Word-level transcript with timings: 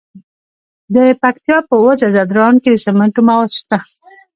د 0.95 0.97
پکتیا 1.21 1.57
په 1.69 1.75
وزه 1.83 2.07
ځدراڼ 2.15 2.53
کې 2.63 2.69
د 2.73 2.77
سمنټو 2.85 3.21
مواد 3.27 3.51
شته. 3.59 3.77